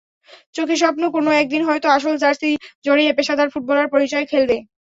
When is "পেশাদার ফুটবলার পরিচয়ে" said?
3.17-4.29